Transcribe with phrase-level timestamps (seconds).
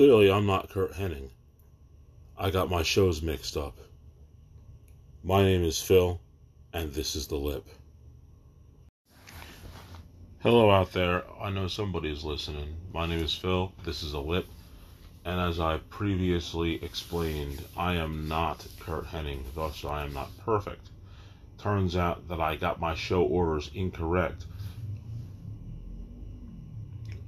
[0.00, 1.28] Clearly, I'm not Curt Hennig.
[2.38, 3.76] I got my shows mixed up.
[5.22, 6.18] My name is Phil,
[6.72, 7.66] and this is The Lip.
[10.38, 11.24] Hello out there.
[11.38, 12.76] I know somebody's listening.
[12.94, 13.74] My name is Phil.
[13.84, 14.46] This is The Lip.
[15.26, 20.88] And as I previously explained, I am not Curt Hennig, thus I am not perfect.
[21.58, 24.46] Turns out that I got my show orders incorrect.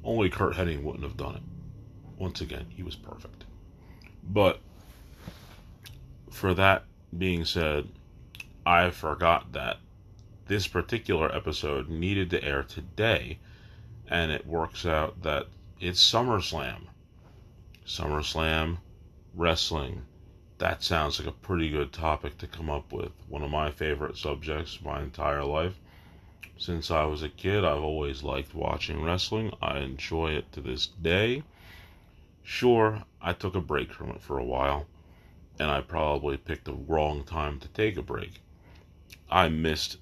[0.02, 1.43] Only Curt Hennig wouldn't have done it.
[2.23, 3.43] Once again, he was perfect.
[4.22, 4.61] But
[6.30, 6.85] for that
[7.18, 7.89] being said,
[8.64, 9.79] I forgot that
[10.46, 13.40] this particular episode needed to air today,
[14.07, 15.49] and it works out that
[15.80, 16.82] it's SummerSlam.
[17.85, 18.79] SummerSlam
[19.35, 20.02] wrestling.
[20.58, 23.11] That sounds like a pretty good topic to come up with.
[23.27, 25.75] One of my favorite subjects my entire life.
[26.57, 29.52] Since I was a kid, I've always liked watching wrestling.
[29.61, 31.43] I enjoy it to this day.
[32.42, 34.86] Sure, I took a break from it for a while,
[35.58, 38.41] and I probably picked the wrong time to take a break.
[39.30, 39.98] I missed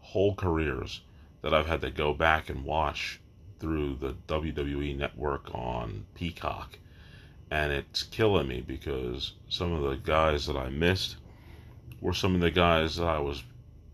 [0.00, 1.02] whole careers
[1.42, 3.20] that I've had to go back and watch
[3.58, 6.78] through the WWE network on Peacock.
[7.50, 11.16] And it's killing me because some of the guys that I missed
[12.00, 13.42] were some of the guys that I was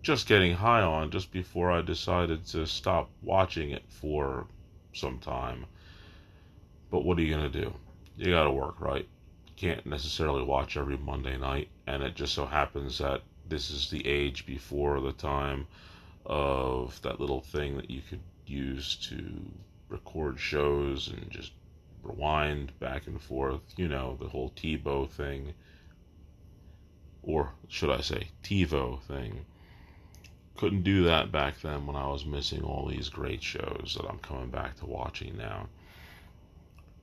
[0.02, 4.46] just getting high on just before I decided to stop watching it for
[4.92, 5.66] some time.
[6.90, 7.72] But what are you going to do?
[8.16, 9.06] You got to work, right?
[9.46, 11.68] You can't necessarily watch every Monday night.
[11.86, 15.66] And it just so happens that this is the age before the time
[16.26, 19.40] of that little thing that you could use to
[19.88, 21.52] record shows and just
[22.02, 23.60] rewind back and forth.
[23.76, 25.54] You know, the whole TiVo thing.
[27.22, 29.44] Or should I say, TiVo thing.
[30.56, 34.18] Couldn't do that back then when I was missing all these great shows that I'm
[34.18, 35.68] coming back to watching now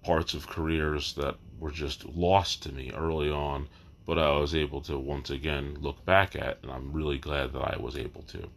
[0.08, 3.68] parts of careers that were just lost to me early on,
[4.06, 7.74] but I was able to once again look back at, and I'm really glad that
[7.74, 8.48] I was able to.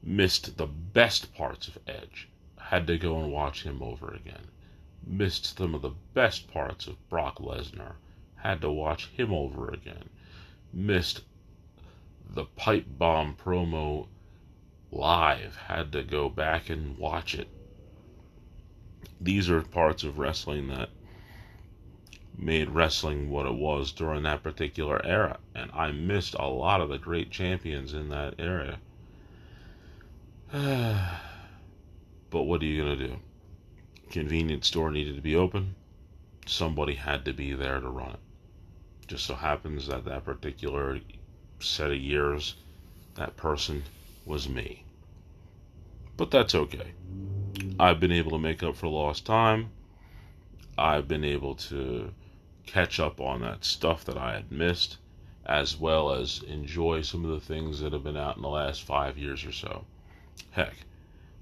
[0.00, 4.46] Missed the best parts of Edge, had to go and watch him over again.
[5.04, 7.96] Missed some of the best parts of Brock Lesnar,
[8.36, 10.08] had to watch him over again.
[10.72, 11.22] Missed
[12.30, 14.06] the pipe bomb promo
[14.92, 17.48] live, had to go back and watch it
[19.20, 20.88] these are parts of wrestling that
[22.36, 25.38] made wrestling what it was during that particular era.
[25.54, 28.78] And I missed a lot of the great champions in that area.
[30.52, 33.16] but what are you going to do?
[34.10, 35.74] Convenience store needed to be open.
[36.46, 38.20] Somebody had to be there to run it.
[39.06, 41.00] Just so happens that that particular
[41.60, 42.54] set of years,
[43.14, 43.82] that person
[44.24, 44.84] was me.
[46.16, 46.92] But that's okay.
[47.78, 49.70] I've been able to make up for lost time.
[50.78, 52.12] I've been able to
[52.66, 54.98] catch up on that stuff that I had missed,
[55.44, 58.82] as well as enjoy some of the things that have been out in the last
[58.82, 59.86] five years or so.
[60.52, 60.74] Heck,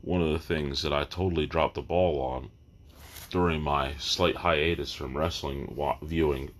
[0.01, 2.51] one of the things that I totally dropped the ball on
[3.29, 6.51] during my slight hiatus from wrestling viewing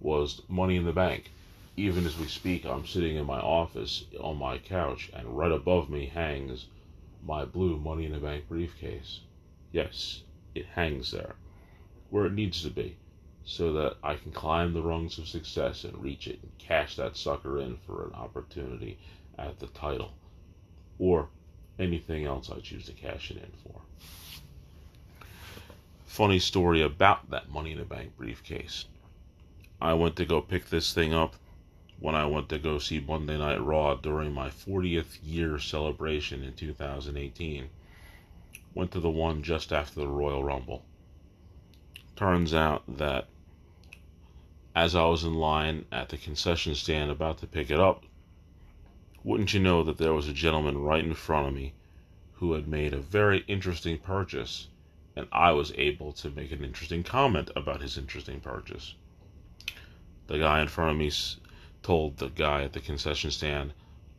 [0.00, 1.30] was Money in the Bank.
[1.76, 5.90] Even as we speak, I'm sitting in my office on my couch, and right above
[5.90, 6.68] me hangs
[7.26, 9.20] my blue Money in the Bank briefcase.
[9.72, 10.22] Yes,
[10.54, 11.34] it hangs there,
[12.10, 12.96] where it needs to be,
[13.44, 17.16] so that I can climb the rungs of success and reach it and cash that
[17.16, 18.98] sucker in for an opportunity
[19.38, 20.12] at the title,
[20.98, 21.28] or
[21.78, 23.80] anything else I choose to cash it in for.
[26.06, 28.84] Funny story about that Money in the Bank briefcase.
[29.80, 31.34] I went to go pick this thing up
[32.00, 36.54] when I went to go see Monday Night Raw during my 40th year celebration in
[36.54, 37.68] 2018.
[38.74, 40.84] Went to the one just after the Royal Rumble.
[42.16, 43.28] Turns out that
[44.74, 48.04] as I was in line at the concession stand about to pick it up,
[49.22, 51.72] wouldn't you know that there was a gentleman right in front of me
[52.34, 54.68] who had made a very interesting purchase,
[55.14, 58.94] and I was able to make an interesting comment about his interesting purchase.
[60.26, 61.10] The guy in front of me
[61.84, 63.72] told the guy at the concession stand,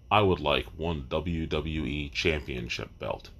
[0.10, 3.32] I would like one WWE Championship belt.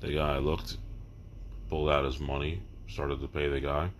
[0.00, 0.76] The guy looked,
[1.70, 3.90] pulled out his money, started to pay the guy.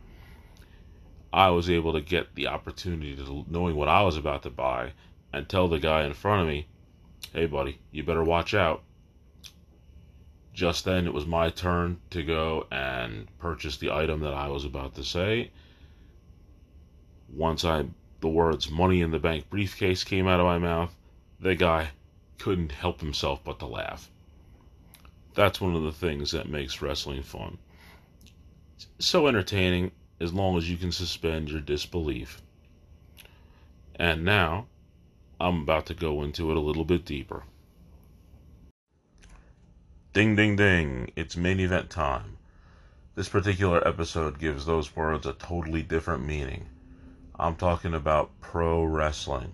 [1.33, 4.93] I was able to get the opportunity to, knowing what I was about to buy,
[5.33, 6.67] and tell the guy in front of me,
[7.33, 8.83] hey, buddy, you better watch out.
[10.53, 14.65] Just then, it was my turn to go and purchase the item that I was
[14.65, 15.51] about to say.
[17.29, 17.85] Once I
[18.27, 20.93] the words money in the bank briefcase came out of my mouth,
[21.39, 21.91] the guy
[22.41, 24.11] couldn't help himself but to laugh.
[25.35, 27.59] That's one of the things that makes wrestling fun.
[28.99, 32.43] so entertaining as long as you can suspend your disbelief.
[33.95, 34.67] And now,
[35.39, 37.45] I'm about to go into it a little bit deeper.
[40.13, 41.13] Ding, ding, ding.
[41.15, 42.39] It's main event time.
[43.15, 46.71] This particular episode gives those words a totally different meaning.
[47.39, 49.53] I'm talking about pro wrestling.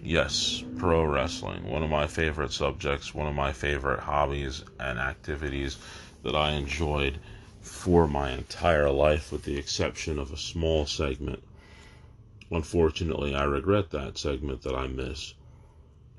[0.00, 1.68] Yes, pro wrestling.
[1.68, 5.76] One of my favorite subjects, one of my favorite hobbies and activities
[6.22, 7.18] that I enjoyed
[7.60, 11.42] for my entire life, with the exception of a small segment.
[12.52, 15.34] Unfortunately, I regret that segment that I miss.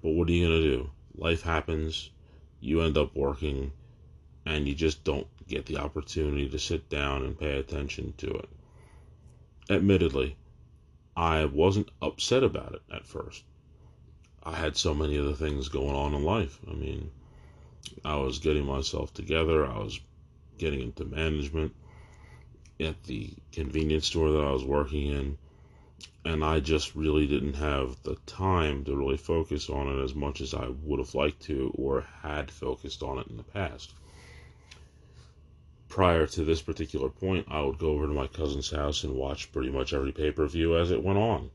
[0.03, 0.89] But what are you going to do?
[1.15, 2.09] Life happens
[2.59, 3.71] you end up working
[4.45, 8.49] and you just don't get the opportunity to sit down and pay attention to it.
[9.69, 10.35] Admittedly,
[11.15, 13.43] I wasn't upset about it at first.
[14.43, 16.59] I had so many other things going on in life.
[16.69, 17.11] I mean,
[18.03, 19.99] I was getting myself together, I was
[20.57, 21.73] getting into management
[22.79, 25.37] at the convenience store that I was working in
[26.25, 30.41] and I just really didn't have the time to really focus on it as much
[30.41, 33.93] as I would have liked to or had focused on it in the past.
[35.87, 39.51] Prior to this particular point, I would go over to my cousin's house and watch
[39.51, 41.51] pretty much every pay per view as it went on.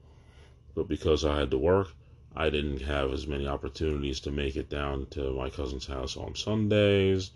[0.75, 1.89] But because I had to work,
[2.35, 6.37] I didn't have as many opportunities to make it down to my cousin's house on
[6.37, 7.33] Sundays,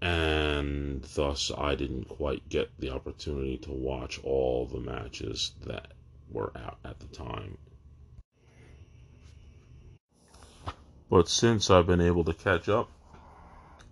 [0.00, 5.92] and thus I didn't quite get the opportunity to watch all the matches that
[6.28, 7.56] were out at the time.
[11.08, 12.90] But since I've been able to catch up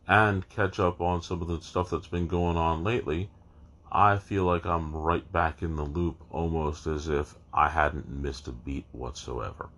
[0.08, 3.28] and catch up on some of the stuff that's been going on lately,
[3.90, 8.48] I feel like I'm right back in the loop almost as if I hadn't missed
[8.48, 9.68] a beat whatsoever.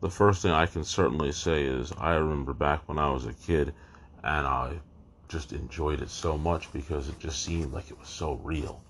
[0.00, 3.32] The first thing I can certainly say is I remember back when I was a
[3.32, 3.74] kid
[4.22, 4.80] and I
[5.28, 8.82] just enjoyed it so much because it just seemed like it was so real.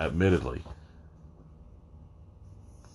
[0.00, 0.62] Admittedly,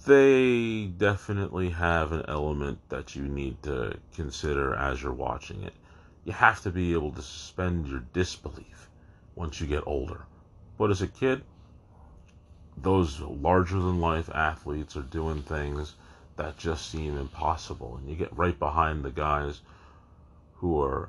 [0.06, 5.74] they definitely have an element that you need to consider as you're watching it.
[6.28, 8.90] You have to be able to suspend your disbelief
[9.34, 10.26] once you get older.
[10.78, 11.42] But as a kid,
[12.76, 15.96] those larger than life athletes are doing things
[16.36, 17.96] that just seem impossible.
[17.96, 19.62] And you get right behind the guys
[20.56, 21.08] who are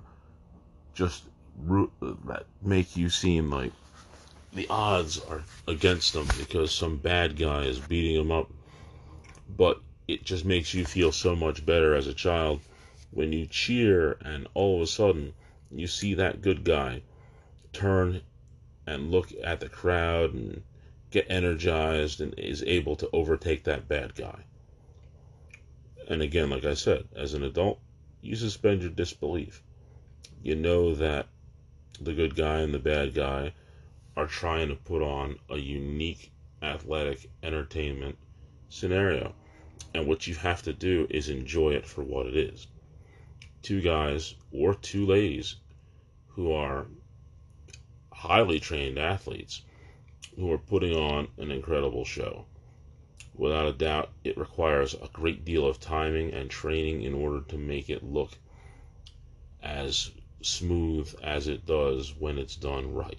[0.95, 1.25] just
[2.01, 3.73] that make you seem like
[4.53, 8.49] the odds are against them because some bad guy is beating them up
[9.57, 12.61] but it just makes you feel so much better as a child
[13.11, 15.33] when you cheer and all of a sudden
[15.71, 17.03] you see that good guy
[17.73, 18.21] turn
[18.87, 20.63] and look at the crowd and
[21.11, 24.45] get energized and is able to overtake that bad guy.
[26.09, 27.79] And again, like I said, as an adult,
[28.23, 29.63] you suspend your disbelief.
[30.43, 31.27] You know that
[32.01, 33.53] the good guy and the bad guy
[34.17, 36.31] are trying to put on a unique
[36.63, 38.17] athletic entertainment
[38.69, 39.35] scenario.
[39.95, 42.67] And what you have to do is enjoy it for what it is.
[43.63, 45.57] Two guys or two ladies
[46.29, 46.87] who are
[48.13, 49.63] highly trained athletes
[50.37, 52.47] who are putting on an incredible show.
[53.35, 57.59] Without a doubt, it requires a great deal of timing and training in order to
[57.59, 58.39] make it look
[59.63, 60.11] as
[60.43, 63.19] smooth as it does when it's done right.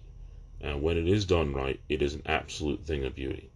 [0.61, 3.51] And when it is done right, it is an absolute thing of beauty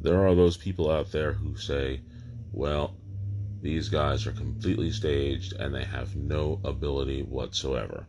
[0.00, 2.00] there are those people out there who say,
[2.52, 2.94] well,
[3.60, 8.06] these guys are completely staged and they have no ability whatsoever.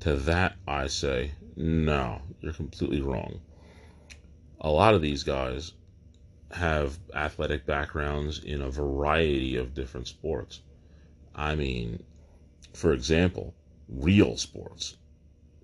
[0.00, 3.40] To that, I say, no, you're completely wrong.
[4.60, 5.72] A lot of these guys
[6.50, 10.62] have athletic backgrounds in a variety of different sports.
[11.34, 12.02] I mean,
[12.74, 13.54] for example,
[13.88, 14.96] real sports.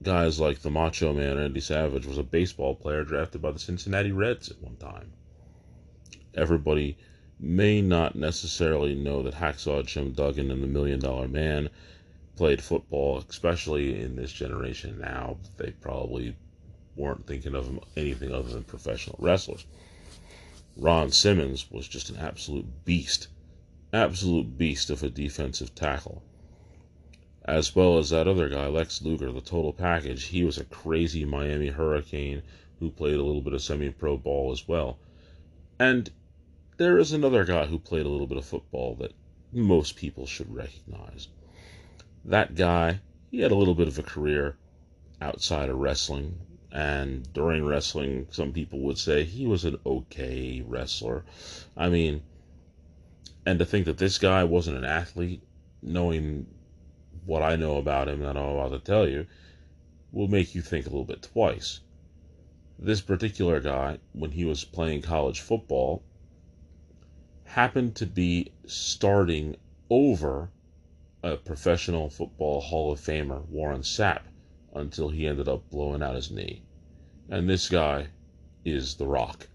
[0.02, 4.12] Guys like the Macho Man Randy Savage was a baseball player drafted by the Cincinnati
[4.12, 5.12] Reds at one time
[6.36, 6.96] everybody
[7.40, 11.68] may not necessarily know that Hacksaw Jim Duggan and the Million Dollar Man
[12.36, 15.38] played football, especially in this generation now.
[15.56, 16.36] They probably
[16.96, 19.66] weren't thinking of anything other than professional wrestlers.
[20.76, 23.28] Ron Simmons was just an absolute beast,
[23.92, 26.22] absolute beast of a defensive tackle.
[27.44, 30.24] As well as that other guy, Lex Luger, the total package.
[30.24, 32.42] He was a crazy Miami Hurricane
[32.80, 34.98] who played a little bit of semi pro ball as well.
[35.78, 36.10] And
[36.76, 39.12] there is another guy who played a little bit of football that
[39.52, 41.28] most people should recognize.
[42.24, 43.00] That guy,
[43.30, 44.56] he had a little bit of a career
[45.20, 46.40] outside of wrestling,
[46.72, 51.24] and during wrestling, some people would say he was an okay wrestler.
[51.76, 52.22] I mean,
[53.46, 55.42] and to think that this guy wasn't an athlete,
[55.82, 56.46] knowing
[57.24, 59.26] what I know about him that I'm about to tell you,
[60.10, 61.80] will make you think a little bit twice.
[62.78, 66.02] This particular guy, when he was playing college football,
[67.54, 69.54] happened to be starting
[69.88, 70.50] over
[71.22, 74.22] a professional football Hall of Famer, Warren Sapp,
[74.74, 76.62] until he ended up blowing out his knee.
[77.28, 78.08] And this guy
[78.64, 79.46] is The Rock.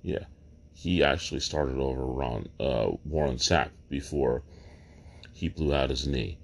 [0.00, 0.26] Yeah,
[0.74, 4.44] he actually started over on uh, Warren Sapp before
[5.32, 6.38] he blew out his knee.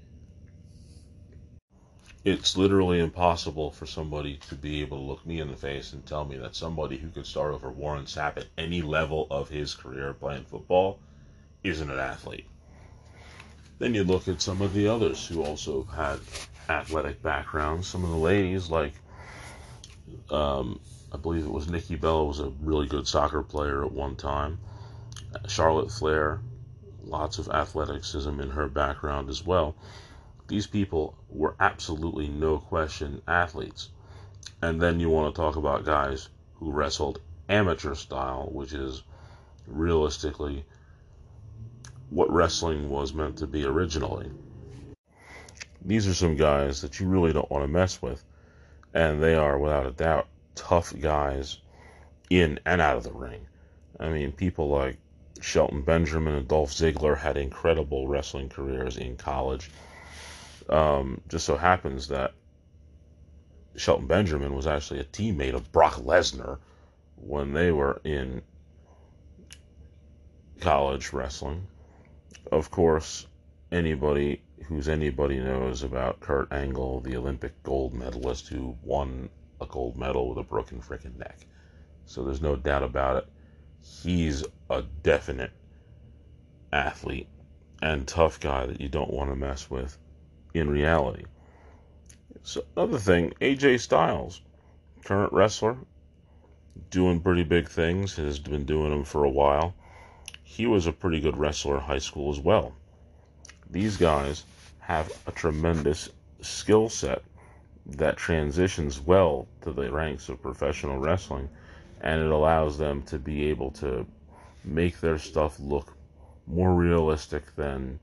[2.26, 6.04] It's literally impossible for somebody to be able to look me in the face and
[6.04, 9.75] tell me that somebody who could start over Warren Sapp at any level of his
[9.75, 10.99] career playing football
[11.62, 12.49] isn't an athlete.
[13.78, 16.18] Then you look at some of the others who also had
[16.68, 17.87] athletic backgrounds.
[17.87, 18.95] Some of the ladies, like
[20.28, 20.80] um,
[21.12, 24.59] I believe it was Nikki Bella, was a really good soccer player at one time.
[25.47, 26.40] Charlotte Flair,
[27.04, 29.76] lots of athleticism in her background as well.
[30.48, 33.88] These people were absolutely no question athletes.
[34.62, 39.02] And then you want to talk about guys who wrestled amateur style, which is
[39.66, 40.64] realistically
[42.10, 44.30] what wrestling was meant to be originally.
[45.84, 48.24] These are some guys that you really don't want to mess with,
[48.94, 51.58] and they are, without a doubt, tough guys
[52.30, 53.46] in and out of the ring.
[53.98, 54.98] I mean, people like
[55.40, 59.70] Shelton Benjamin and Dolph Ziggler had incredible wrestling careers in college.
[60.68, 62.32] Um, just so happens that
[63.76, 66.58] Shelton Benjamin was actually a teammate of Brock Lesnar
[67.16, 68.42] when they were in
[70.61, 71.68] college wrestling
[72.52, 73.26] of course,
[73.73, 79.28] anybody who's anybody knows about Kurt Angle, the Olympic gold medalist who won
[79.61, 81.46] a gold medal with a broken freaking neck.
[82.04, 83.28] So there's no doubt about it.
[83.82, 85.50] He's a definite
[86.73, 87.28] athlete
[87.82, 89.99] and tough guy that you don't want to mess with
[90.58, 91.25] in reality.
[92.42, 94.40] So another thing, AJ Styles,
[95.04, 95.76] current wrestler,
[96.90, 99.75] doing pretty big things, has been doing them for a while
[100.56, 102.72] he was a pretty good wrestler in high school as well.
[103.68, 104.44] These guys
[104.78, 106.08] have a tremendous
[106.40, 107.22] skill set
[107.84, 111.50] that transitions well to the ranks of professional wrestling
[112.00, 114.06] and it allows them to be able to
[114.64, 115.94] make their stuff look
[116.46, 117.98] more realistic than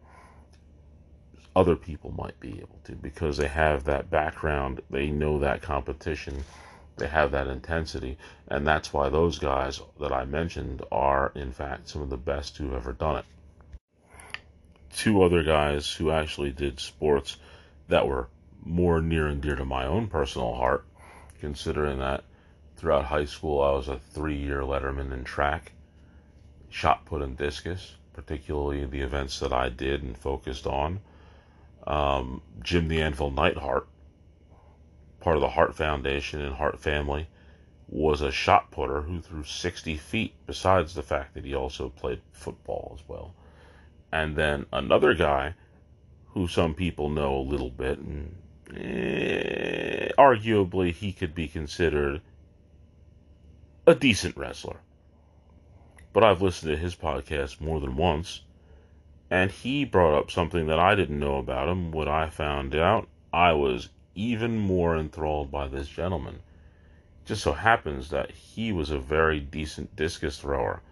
[1.55, 6.43] other people might be able to because they have that background, they know that competition,
[6.98, 8.17] they have that intensity,
[8.48, 12.57] and that's why those guys that I mentioned are, in fact, some of the best
[12.57, 13.25] who've ever done it.
[14.95, 17.38] Two other guys who actually did sports
[17.88, 18.27] that were
[18.65, 20.86] more near and dear to my own personal heart,
[21.39, 22.24] considering that
[22.77, 25.72] throughout high school I was a three year letterman in track,
[26.69, 31.00] shot put and discus, particularly the events that I did and focused on.
[31.86, 33.88] Um, Jim the Anvil Neidhart
[35.24, 37.28] part of the Hart Foundation and Hart family,
[37.88, 42.22] was a shot putter who threw 60 feet, besides the fact that he also played
[42.34, 43.34] football as well.
[44.12, 45.56] And then another guy
[46.34, 48.36] who some people know a little bit, and
[48.75, 52.22] eh, arguably he could be considered
[53.88, 54.82] a decent wrestler.
[56.12, 58.42] But I've listened to his podcast more than once,
[59.34, 61.90] and he brought up something that I didn't know about him.
[61.90, 66.44] What I found out, I was even more enthralled by this gentleman.
[67.25, 70.84] just so happens that he was a very decent discus thrower,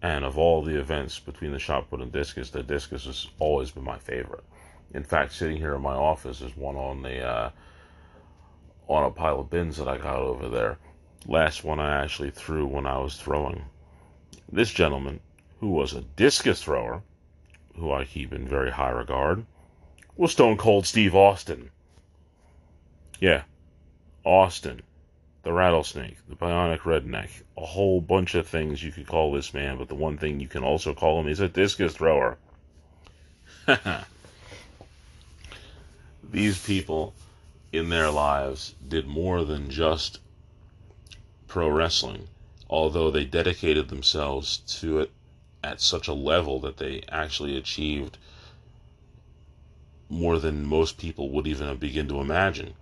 [0.00, 3.70] and of all the events between the shot put and discus, the discus has always
[3.70, 4.44] been my favorite.
[4.94, 7.50] In fact, sitting here in my office is one on the uh,
[8.88, 10.78] on a pile of bins that I got over there.
[11.26, 13.66] Last one I actually threw when I was throwing.
[14.50, 15.20] This gentleman,
[15.58, 17.02] who was a discus thrower,
[17.80, 19.46] who I keep in very high regard,
[20.16, 21.70] was Stone Cold Steve Austin.
[23.18, 23.42] Yeah.
[24.22, 24.82] Austin,
[25.42, 29.78] the rattlesnake, the bionic redneck, a whole bunch of things you could call this man,
[29.78, 32.36] but the one thing you can also call him is a discus thrower.
[36.30, 37.14] These people
[37.72, 40.20] in their lives did more than just
[41.48, 42.28] pro wrestling,
[42.68, 45.10] although they dedicated themselves to it
[45.62, 48.18] at such a level that they actually achieved
[50.08, 52.74] more than most people would even begin to imagine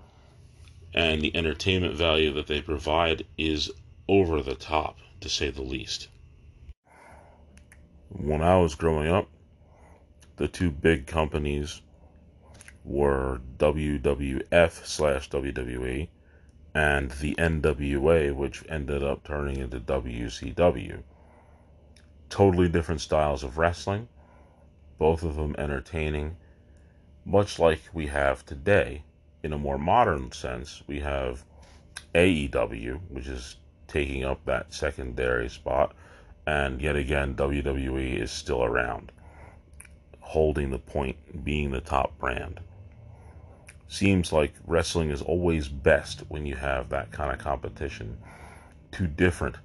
[0.94, 3.70] and the entertainment value that they provide is
[4.08, 6.08] over the top, to say the least.
[8.08, 9.28] When I was growing up,
[10.36, 11.82] the two big companies
[12.84, 16.08] were WWF slash WWE
[16.74, 21.02] and the NWA, which ended up turning into WCW.
[22.28, 24.08] Totally different styles of wrestling,
[24.98, 26.36] both of them entertaining,
[27.24, 29.02] much like we have today
[29.42, 31.44] in a more modern sense, we have
[32.14, 33.56] AEW, which is
[33.86, 35.94] taking up that secondary spot,
[36.46, 39.12] and yet again, WWE is still around,
[40.20, 42.60] holding the point, being the top brand.
[43.86, 48.18] Seems like wrestling is always best when you have that kind of competition.
[48.92, 49.56] Two different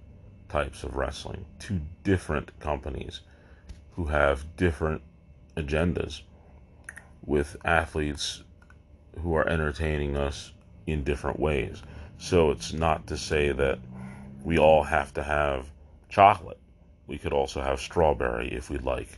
[0.54, 3.22] types of wrestling, two different companies
[3.94, 5.02] who have different
[5.58, 6.22] agendas
[7.26, 8.44] with athletes
[9.20, 10.52] who are entertaining us
[10.86, 11.82] in different ways.
[12.20, 13.80] So it's not to say that
[14.44, 15.72] we all have to have
[16.08, 16.60] chocolate.
[17.08, 19.18] We could also have strawberry if we'd like.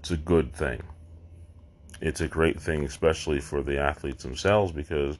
[0.00, 0.82] It's a good thing.
[2.02, 5.16] It's a great thing, especially for the athletes themselves, because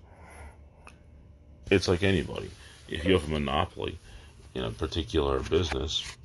[1.70, 2.50] it's like anybody.
[2.90, 3.98] If you have a monopoly
[4.54, 6.16] in a particular business,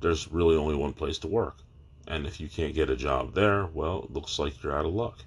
[0.00, 1.56] there's really only one place to work.
[2.06, 4.94] And if you can't get a job there, well, it looks like you're out of
[4.94, 5.18] luck.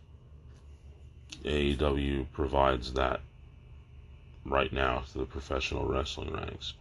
[1.43, 3.21] AEW provides that
[4.45, 6.73] right now to the professional wrestling ranks.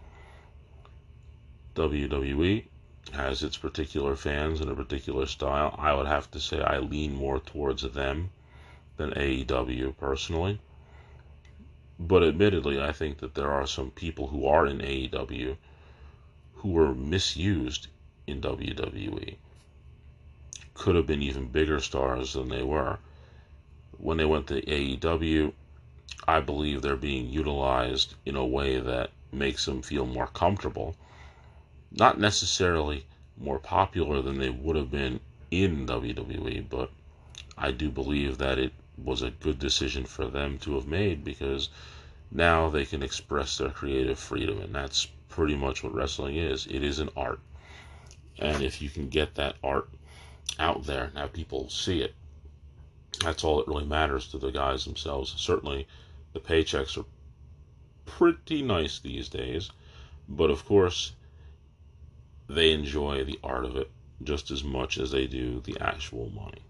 [1.74, 2.64] WWE
[3.12, 5.74] has its particular fans and a particular style.
[5.78, 8.30] I would have to say I lean more towards them
[8.96, 10.60] than AEW personally.
[12.00, 15.56] But admittedly, I think that there are some people who are in AEW
[16.54, 17.88] who were misused
[18.26, 19.36] in WWE.
[20.74, 22.98] Could have been even bigger stars than they were.
[23.96, 25.52] When they went to AEW,
[26.26, 30.94] I believe they're being utilized in a way that makes them feel more comfortable.
[31.90, 36.90] Not necessarily more popular than they would have been in WWE, but
[37.56, 38.72] I do believe that it
[39.04, 41.68] was a good decision for them to have made because
[42.30, 46.66] now they can express their creative freedom, and that's pretty much what wrestling is.
[46.66, 47.40] It is an art,
[48.38, 49.88] and if you can get that art
[50.58, 52.14] out there, now people see it.
[53.20, 55.34] That's all that really matters to the guys themselves.
[55.36, 55.86] Certainly,
[56.32, 57.06] the paychecks are
[58.04, 59.70] pretty nice these days,
[60.28, 61.12] but of course,
[62.48, 63.90] they enjoy the art of it
[64.22, 66.62] just as much as they do the actual money.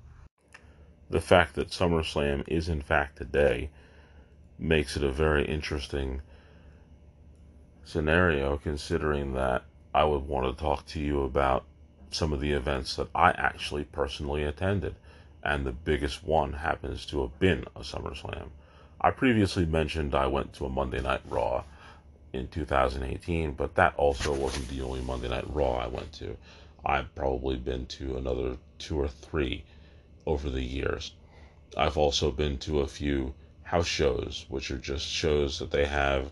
[1.10, 3.70] The fact that SummerSlam is in fact today
[4.58, 6.20] makes it a very interesting
[7.82, 11.64] scenario considering that I would want to talk to you about
[12.10, 14.96] some of the events that I actually personally attended,
[15.42, 18.48] and the biggest one happens to have been a SummerSlam.
[19.00, 21.64] I previously mentioned I went to a Monday Night Raw
[22.34, 26.36] in 2018, but that also wasn't the only Monday Night Raw I went to.
[26.84, 29.64] I've probably been to another two or three
[30.28, 31.12] over the years.
[31.76, 36.30] I've also been to a few house shows, which are just shows that they have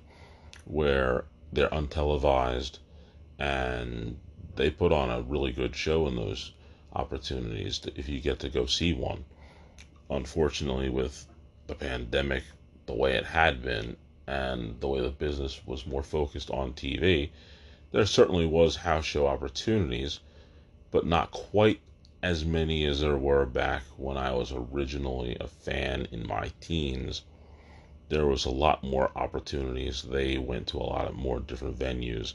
[0.66, 2.78] where they're untelevised
[3.38, 4.18] and
[4.56, 6.52] they put on a really good show in those
[6.94, 9.24] opportunities if you get to go see one.
[10.10, 11.26] Unfortunately, with
[11.66, 12.44] the pandemic
[12.84, 17.30] the way it had been and the way the business was more focused on TV,
[17.92, 20.20] there certainly was house show opportunities,
[20.90, 21.80] but not quite
[22.22, 27.22] as many as there were back when I was originally a fan in my teens.
[28.08, 30.02] There was a lot more opportunities.
[30.02, 32.32] They went to a lot of more different venues,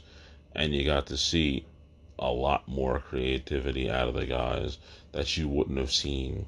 [0.54, 1.66] and you got to see
[2.18, 4.78] a lot more creativity out of the guys
[5.10, 6.46] that you wouldn't have seen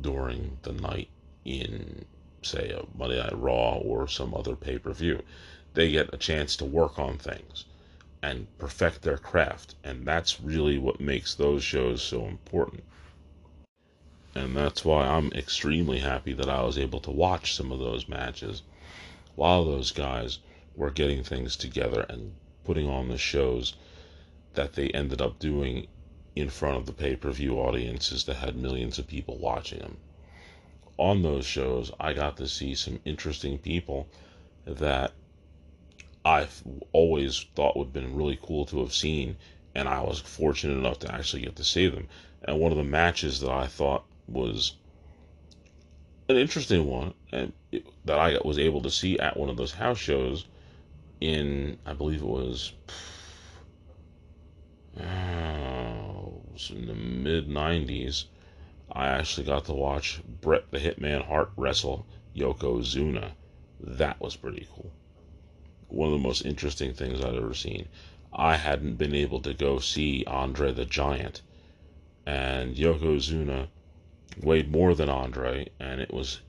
[0.00, 1.08] during the night
[1.44, 2.06] in
[2.42, 5.22] say a Monday Night Raw or some other pay per view.
[5.74, 7.66] They get a chance to work on things
[8.22, 12.82] and perfect their craft, and that's really what makes those shows so important.
[14.34, 18.08] And that's why I'm extremely happy that I was able to watch some of those
[18.08, 18.62] matches
[19.34, 20.38] while those guys
[20.76, 23.74] were getting things together and putting on the shows
[24.54, 25.86] that they ended up doing
[26.36, 29.98] in front of the pay per view audiences that had millions of people watching them
[30.98, 34.06] on those shows, I got to see some interesting people
[34.64, 35.12] that
[36.24, 39.36] I've always thought would have been really cool to have seen,
[39.74, 42.08] and I was fortunate enough to actually get to see them.
[42.44, 44.74] And one of the matches that I thought was
[46.28, 49.72] an interesting one, and it, that I was able to see at one of those
[49.72, 50.46] house shows
[51.20, 52.72] in, I believe it was,
[54.98, 55.02] uh,
[56.52, 58.24] was in the mid 90s
[58.94, 62.06] I actually got to watch Bret the Hitman Hart wrestle
[62.36, 63.32] Yokozuna.
[63.80, 64.92] That was pretty cool.
[65.92, 67.88] One of the most interesting things I'd ever seen.
[68.32, 71.42] I hadn't been able to go see Andre the Giant,
[72.24, 73.68] and Yokozuna
[74.40, 76.40] weighed more than Andre, and it was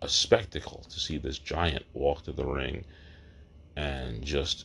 [0.00, 2.84] a spectacle to see this giant walk to the ring
[3.76, 4.64] and just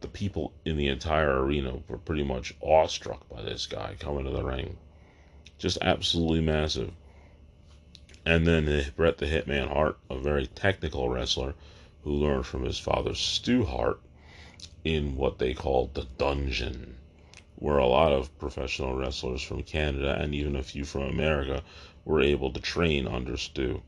[0.00, 4.30] the people in the entire arena were pretty much awestruck by this guy coming to
[4.30, 4.76] the ring
[5.58, 6.92] just absolutely massive.
[8.24, 11.54] And then Bret the Hitman Hart, a very technical wrestler
[12.06, 14.00] learned from his father Stu Hart
[14.84, 16.96] in what they called the dungeon,
[17.56, 21.62] where a lot of professional wrestlers from Canada and even a few from America
[22.04, 23.82] were able to train under Stu.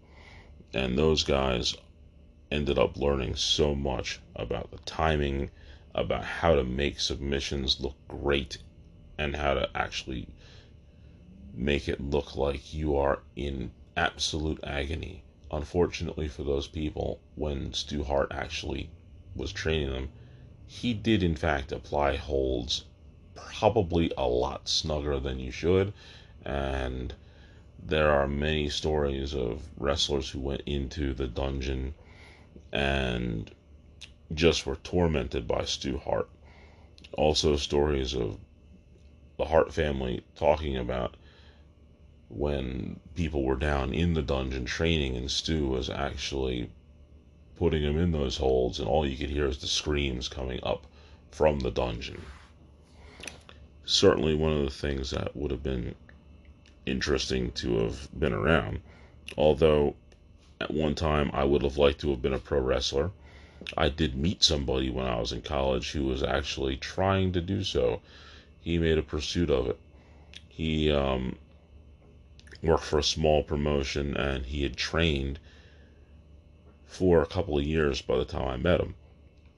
[0.74, 1.76] And those guys
[2.50, 5.50] ended up learning so much about the timing,
[5.94, 8.58] about how to make submissions look great,
[9.16, 10.26] and how to actually
[11.54, 15.22] make it look like you are in absolute agony.
[15.50, 18.90] Unfortunately for those people, when Stu Hart actually
[19.34, 20.10] was training them,
[20.66, 22.84] he did in fact apply holds
[23.34, 25.94] probably a lot snugger than you should,
[26.44, 27.14] and
[27.82, 31.94] there are many stories of wrestlers who went into the dungeon
[32.70, 33.50] and
[34.34, 36.28] just were tormented by Stu Hart.
[37.12, 38.38] Also, stories of
[39.38, 41.16] the Hart family talking about
[42.28, 46.70] when people were down in the dungeon training and Stu was actually
[47.56, 50.86] putting them in those holds, and all you could hear is the screams coming up
[51.30, 52.22] from the dungeon.
[53.84, 55.94] Certainly, one of the things that would have been
[56.86, 58.80] interesting to have been around.
[59.36, 59.96] Although,
[60.60, 63.10] at one time, I would have liked to have been a pro wrestler.
[63.76, 67.64] I did meet somebody when I was in college who was actually trying to do
[67.64, 68.00] so.
[68.60, 69.78] He made a pursuit of it.
[70.48, 71.36] He um,
[72.62, 75.38] worked for a small promotion and he had trained
[76.86, 78.94] for a couple of years by the time I met him.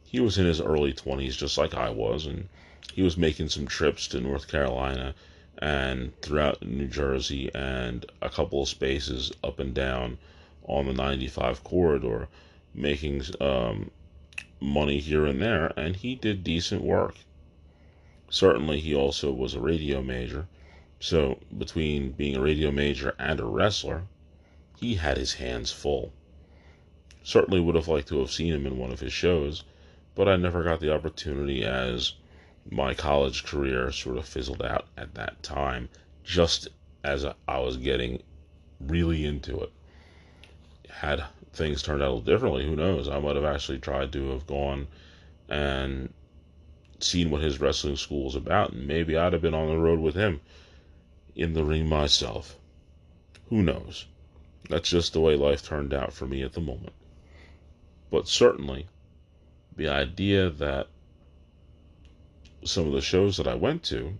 [0.04, 2.48] He was in his early 20s, just like I was, and
[2.92, 5.14] he was making some trips to North Carolina
[5.58, 10.18] and throughout New Jersey and a couple of spaces up and down
[10.64, 12.28] on the 95 corridor,
[12.74, 13.90] making um,
[14.60, 17.16] money here and there, and he did decent work.
[18.28, 20.46] Certainly, he also was a radio major,
[21.02, 24.02] so between being a radio major and a wrestler,
[24.78, 26.12] he had his hands full.
[27.22, 29.64] Certainly would have liked to have seen him in one of his shows,
[30.14, 32.12] but I never got the opportunity as
[32.70, 35.88] my college career sort of fizzled out at that time,
[36.22, 36.68] just
[37.02, 38.22] as I was getting
[38.78, 39.72] really into it.
[40.90, 43.08] Had things turned out a little differently, who knows?
[43.08, 44.86] I might have actually tried to have gone
[45.48, 46.12] and
[46.98, 50.00] seen what his wrestling school was about, and maybe I'd have been on the road
[50.00, 50.42] with him
[51.40, 52.59] in the ring myself.
[53.48, 54.05] Who knows?
[54.68, 56.92] That's just the way life turned out for me at the moment.
[58.11, 58.88] But certainly,
[59.74, 60.88] the idea that
[62.62, 64.18] some of the shows that I went to,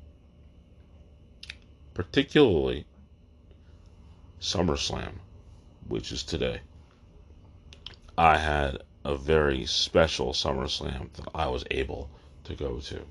[1.93, 2.87] particularly
[4.41, 5.17] SummerSlam,
[5.89, 6.61] which is today,
[8.17, 12.09] I had a very special SummerSlam that I was able
[12.45, 13.05] to go to.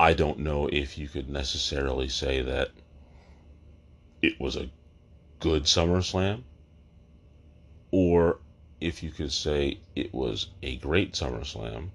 [0.00, 2.70] I don't know if you could necessarily say that
[4.22, 4.70] it was a
[5.40, 6.42] good SummerSlam
[7.90, 8.38] or
[8.80, 11.90] if you could say it was a great SummerSlam,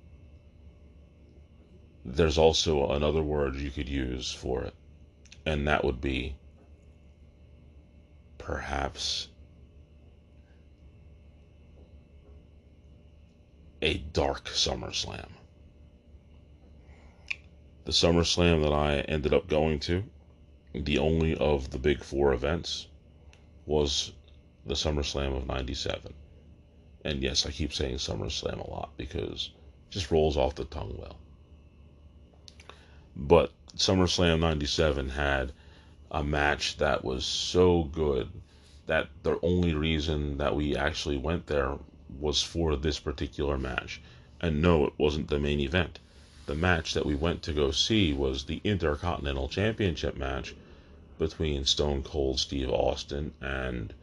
[2.05, 4.75] there's also another word you could use for it,
[5.43, 6.35] and that would be
[8.37, 9.29] perhaps
[13.81, 15.34] a dark SummerSlam.
[17.85, 20.03] The SummerSlam that I ended up going to,
[20.73, 22.87] the only of the big four events,
[23.67, 24.11] was
[24.65, 26.11] the SummerSlam of 97.
[27.03, 30.95] And yes, I keep saying SummerSlam a lot because it just rolls off the tongue
[30.97, 31.17] well.
[33.15, 35.53] But SummerSlam 97 had
[36.09, 38.31] a match that was so good
[38.87, 41.77] that the only reason that we actually went there
[42.19, 44.01] was for this particular match.
[44.41, 45.99] And no, it wasn't the main event.
[46.47, 50.53] The match that we went to go see was the Intercontinental Championship match
[51.17, 53.95] between Stone Cold Steve Austin and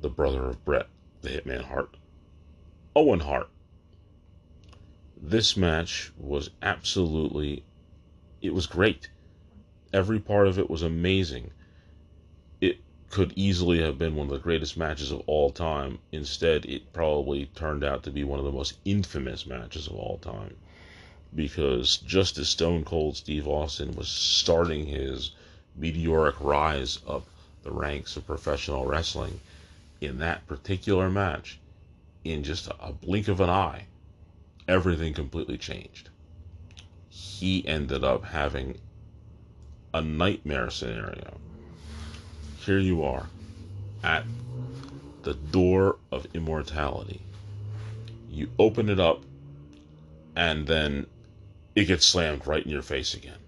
[0.00, 0.88] the brother of Bret,
[1.22, 1.96] the Hitman Hart.
[2.96, 3.48] Owen Hart.
[5.16, 7.62] This match was absolutely,
[8.42, 9.10] it was great.
[9.92, 11.52] Every part of it was amazing.
[12.60, 12.78] It
[13.10, 16.00] could easily have been one of the greatest matches of all time.
[16.10, 20.18] Instead, it probably turned out to be one of the most infamous matches of all
[20.18, 20.56] time.
[21.36, 25.32] Because just as Stone Cold Steve Austin was starting his
[25.76, 27.26] meteoric rise up
[27.62, 29.38] the ranks of professional wrestling,
[30.00, 31.58] in that particular match,
[32.24, 33.84] in just a blink of an eye,
[34.66, 36.08] everything completely changed.
[37.10, 38.78] He ended up having
[39.92, 41.38] a nightmare scenario.
[42.64, 43.26] Here you are
[44.02, 44.24] at
[45.22, 47.20] the door of immortality.
[48.30, 49.22] You open it up,
[50.34, 51.06] and then
[51.76, 53.38] it gets slammed right in your face again.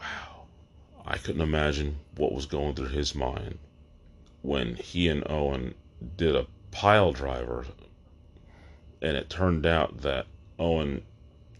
[0.00, 0.46] Wow.
[1.06, 3.58] I couldn't imagine what was going through his mind
[4.40, 5.74] when he and Owen
[6.16, 7.66] did a pile driver,
[9.02, 10.26] and it turned out that
[10.58, 11.02] Owen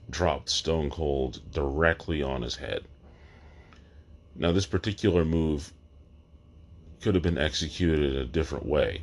[0.09, 2.85] dropped Stone Cold directly on his head.
[4.35, 5.71] Now, this particular move
[7.03, 9.03] could have been executed a different way,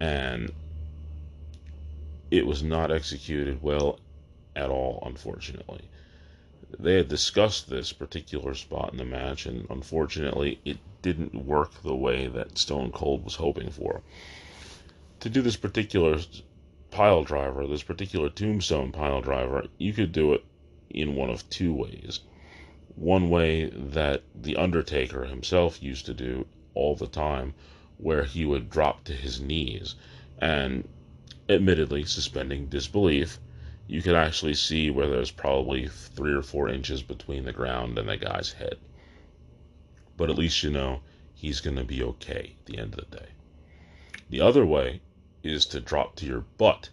[0.00, 0.52] and
[2.30, 3.98] it was not executed well
[4.58, 5.82] at all, unfortunately.
[6.78, 11.94] They had discussed this particular spot in the match, and unfortunately, it didn't work the
[11.94, 14.02] way that Stone Cold was hoping for.
[15.20, 16.18] To do this particular
[16.90, 20.44] pile driver, this particular tombstone pile driver, you could do it
[20.90, 22.20] in one of two ways.
[22.96, 27.54] One way that The Undertaker himself used to do all the time,
[27.96, 29.94] where he would drop to his knees
[30.38, 30.88] and,
[31.48, 33.38] admittedly, suspending disbelief,
[33.88, 38.06] you can actually see where there's probably three or four inches between the ground and
[38.06, 38.76] the guy's head.
[40.18, 41.00] But at least you know
[41.34, 43.28] he's going to be okay at the end of the day.
[44.28, 45.00] The other way
[45.42, 46.90] is to drop to your butt.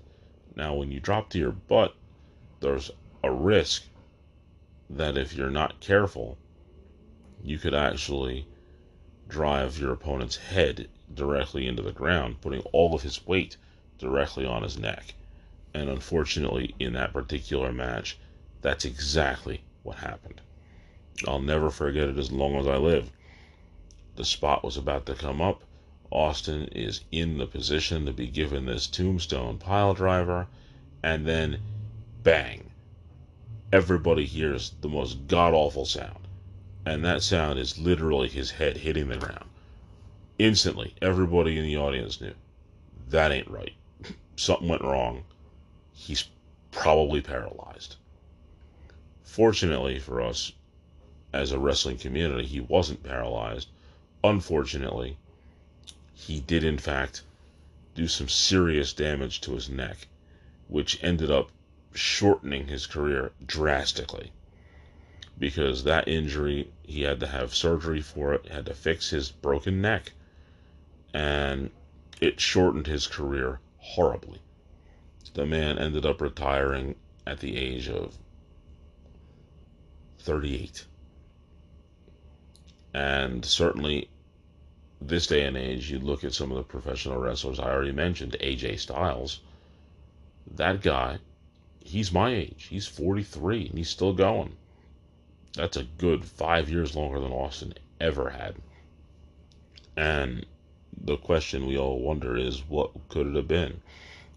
[0.56, 1.94] Now, when you drop to your butt,
[2.62, 2.90] there's
[3.22, 3.84] a risk
[4.90, 6.38] that if you're not careful,
[7.44, 8.48] you could actually
[9.28, 13.58] drive your opponent's head directly into the ground, putting all of his weight
[13.98, 15.14] directly on his neck.
[15.76, 18.18] And unfortunately, in that particular match,
[18.62, 20.42] that's exactly what happened.
[21.28, 23.12] I'll never forget it as long as I live.
[24.16, 25.64] The spot was about to come up.
[26.10, 30.48] Austin is in the position to be given this tombstone pile driver,
[31.04, 31.60] and then
[32.24, 32.72] bang.
[33.72, 36.26] Everybody hears the most god awful sound
[36.86, 39.50] and that sound is literally his head hitting the ground.
[40.38, 42.34] Instantly, everybody in the audience knew
[43.10, 43.74] that ain't right.
[44.36, 45.24] Something went wrong.
[45.98, 46.26] He's
[46.72, 47.96] probably paralyzed.
[49.24, 50.52] Fortunately for us,
[51.32, 53.70] as a wrestling community, he wasn't paralyzed.
[54.22, 55.16] Unfortunately,
[56.14, 57.22] he did, in fact,
[57.96, 60.08] do some serious damage to his neck,
[60.68, 61.50] which ended up
[61.94, 64.34] shortening his career drastically
[65.40, 69.82] because that injury he had to have surgery for it, had to fix his broken
[69.82, 70.12] neck,
[71.14, 71.72] and
[72.20, 74.40] it shortened his career horribly.
[75.36, 76.96] The man ended up retiring
[77.28, 78.18] at the age of
[80.20, 80.86] 38.
[82.94, 84.08] And certainly,
[85.02, 88.38] this day and age, you look at some of the professional wrestlers I already mentioned,
[88.40, 89.42] AJ Styles.
[90.50, 91.18] That guy,
[91.84, 92.68] he's my age.
[92.70, 94.56] He's 43 and he's still going.
[95.52, 98.56] That's a good five years longer than Austin ever had.
[99.98, 100.46] And
[100.98, 103.82] the question we all wonder is what could it have been?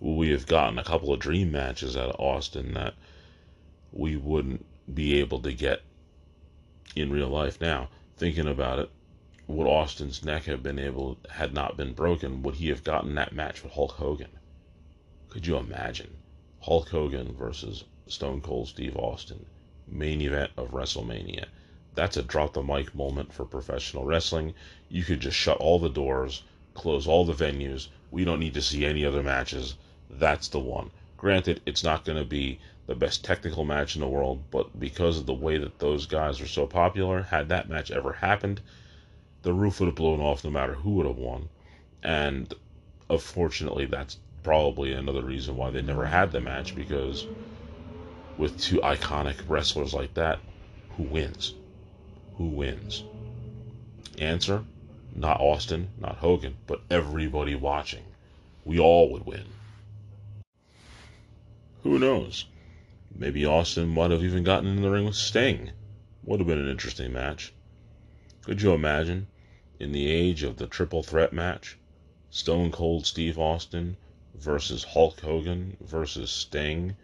[0.01, 2.95] We have gotten a couple of dream matches out of Austin that
[3.93, 5.83] we wouldn't be able to get
[6.95, 7.89] in real life now?
[8.17, 8.91] Thinking about it,
[9.47, 13.33] would Austin's neck have been able had not been broken, would he have gotten that
[13.33, 14.31] match with Hulk Hogan?
[15.29, 16.17] Could you imagine?
[16.61, 19.47] Hulk Hogan versus Stone Cold Steve Austin
[19.91, 21.47] main event of WrestleMania.
[21.95, 24.55] That's a drop the mic moment for professional wrestling.
[24.89, 26.43] You could just shut all the doors,
[26.75, 27.89] close all the venues.
[28.11, 29.77] We don't need to see any other matches.
[30.11, 30.91] That's the one.
[31.17, 35.19] Granted, it's not going to be the best technical match in the world, but because
[35.19, 38.61] of the way that those guys are so popular, had that match ever happened,
[39.43, 41.49] the roof would have blown off no matter who would have won.
[42.03, 42.55] And
[43.11, 47.27] unfortunately, that's probably another reason why they never had the match because
[48.37, 50.39] with two iconic wrestlers like that,
[50.91, 51.55] who wins?
[52.37, 53.03] Who wins?
[54.19, 54.65] Answer
[55.15, 58.05] not Austin, not Hogan, but everybody watching.
[58.65, 59.58] We all would win.
[61.89, 62.45] Who knows?
[63.15, 65.71] Maybe Austin might have even gotten in the ring with Sting.
[66.23, 67.55] Would have been an interesting match.
[68.43, 69.29] Could you imagine,
[69.81, 71.79] in the age of the triple threat match,
[72.29, 73.97] Stone Cold Steve Austin
[74.35, 76.95] versus Hulk Hogan versus Sting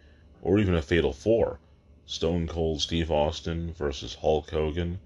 [0.43, 1.59] or even a Fatal Four.
[2.05, 4.99] Stone Cold Steve Austin versus Hulk Hogan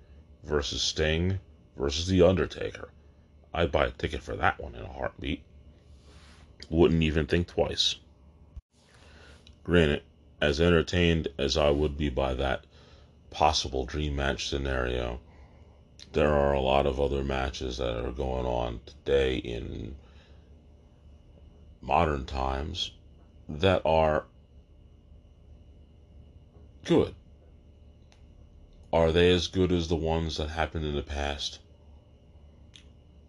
[0.43, 1.39] versus Sting
[1.77, 2.89] versus The Undertaker.
[3.53, 5.41] I'd buy a ticket for that one in a heartbeat.
[6.69, 7.95] Wouldn't even think twice.
[9.69, 10.01] Granted,
[10.41, 12.65] as entertained as I would be by that
[13.29, 15.19] possible dream match scenario,
[16.11, 19.95] there are a lot of other matches that are going on today in
[21.81, 22.93] modern times
[23.47, 24.25] that are
[26.83, 27.13] good.
[28.91, 31.59] Are they as good as the ones that happened in the past?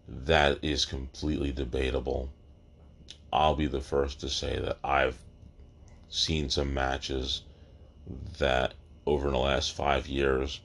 [0.07, 2.33] That is completely debatable.
[3.31, 5.19] I'll be the first to say that I've
[6.13, 7.41] seen some matches
[8.37, 8.73] that
[9.05, 10.59] over the last five years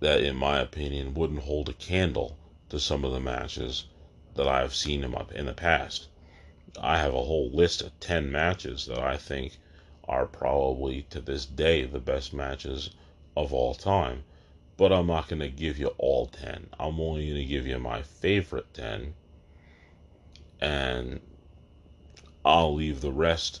[0.00, 2.38] that, in my opinion, wouldn't hold a candle
[2.70, 3.84] to some of the matches
[4.34, 6.08] that I've seen in, my, in the past.
[6.80, 9.58] I have a whole list of 10 matches that I think
[10.04, 12.90] are probably to this day the best matches
[13.36, 14.24] of all time.
[14.78, 16.70] But I'm not going to give you all 10.
[16.78, 19.12] I'm only going to give you my favorite 10.
[20.58, 21.20] And
[22.46, 23.60] I'll leave the rest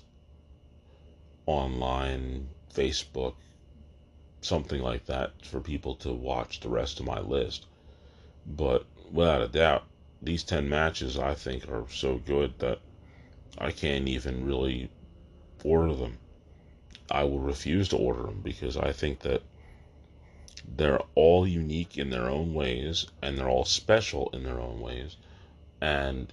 [1.50, 3.34] online, Facebook,
[4.40, 7.66] something like that for people to watch the rest of my list.
[8.46, 9.84] But without a doubt,
[10.22, 12.78] these 10 matches I think are so good that
[13.58, 14.90] I can't even really
[15.64, 16.18] order them.
[17.10, 19.42] I will refuse to order them because I think that
[20.76, 25.16] they're all unique in their own ways and they're all special in their own ways.
[25.80, 26.32] And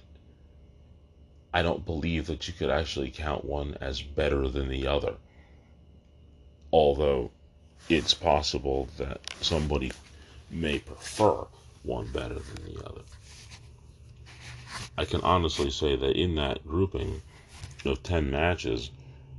[1.52, 5.14] I don't believe that you could actually count one as better than the other.
[6.72, 7.30] Although
[7.88, 9.92] it's possible that somebody
[10.50, 11.46] may prefer
[11.82, 13.02] one better than the other.
[14.96, 17.22] I can honestly say that in that grouping
[17.84, 18.90] of 10 matches,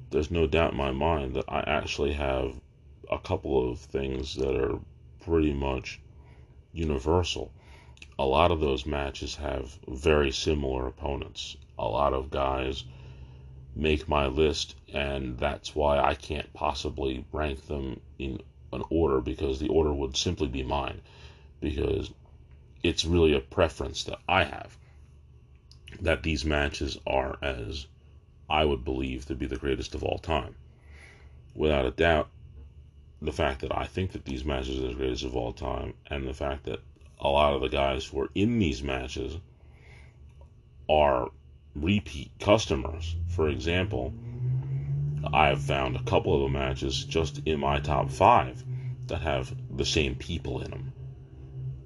[0.09, 2.55] there's no doubt in my mind that I actually have
[3.11, 4.79] a couple of things that are
[5.23, 5.99] pretty much
[6.73, 7.51] universal.
[8.17, 11.57] A lot of those matches have very similar opponents.
[11.79, 12.83] A lot of guys
[13.75, 19.59] make my list, and that's why I can't possibly rank them in an order because
[19.59, 21.01] the order would simply be mine.
[21.61, 22.11] Because
[22.83, 24.77] it's really a preference that I have
[26.01, 27.87] that these matches are as
[28.49, 30.55] I would believe to be the greatest of all time.
[31.55, 32.29] Without a doubt,
[33.21, 36.27] the fact that I think that these matches are the greatest of all time, and
[36.27, 36.79] the fact that
[37.19, 39.37] a lot of the guys who are in these matches
[40.87, 41.29] are
[41.81, 43.15] repeat customers.
[43.27, 44.13] For example,
[45.33, 48.63] I've found a couple of the matches just in my top five
[49.07, 50.93] that have the same people in them.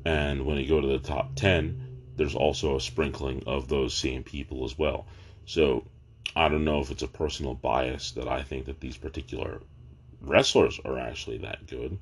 [0.06, 4.24] And when you go to the top 10, there's also a sprinkling of those same
[4.24, 5.06] people as well.
[5.46, 5.84] So
[6.36, 9.62] I don't know if it's a personal bias that I think that these particular
[10.22, 11.98] wrestlers are actually that good,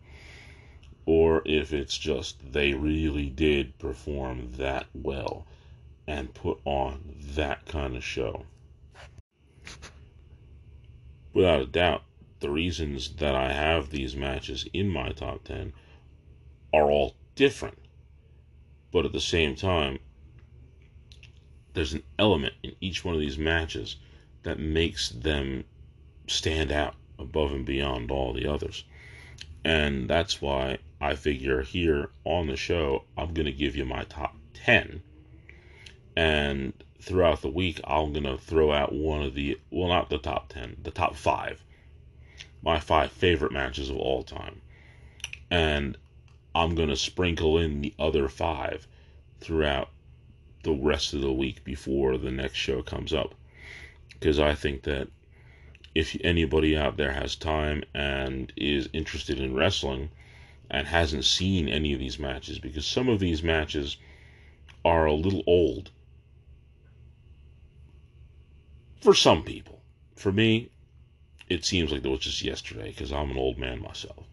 [1.06, 5.46] or if it's just they really did perform that well
[6.08, 8.46] and put on that kind of show.
[11.34, 12.04] Without a doubt,
[12.42, 15.74] the reasons that I have these matches in my top 10
[16.74, 17.78] are all different.
[18.92, 20.00] But at the same time,
[21.74, 23.96] there's an element in each one of these matches
[24.44, 25.64] that makes them
[26.28, 28.84] stand out above and beyond all the others.
[29.64, 34.04] And that's why I figure here on the show, I'm going to give you my
[34.04, 35.02] top 10.
[36.16, 40.50] And throughout the week, I'm to throw out one of the, well, not the top
[40.50, 41.64] 10, the top five.
[42.62, 44.62] My five favorite matches of all time.
[45.50, 45.98] And
[46.54, 48.88] I'm to sprinkle in the other five
[49.40, 49.90] throughout
[50.64, 53.34] the rest of the week before the next show comes up.
[54.10, 55.08] Because I think that
[55.96, 60.10] if anybody out there has time and is interested in wrestling
[60.70, 63.98] and hasn't seen any of these matches, because some of these matches
[64.86, 65.92] are a little old
[69.02, 69.82] for some people.
[70.16, 70.70] For me,
[71.50, 74.26] it seems like it was just yesterday because I'm an old man myself.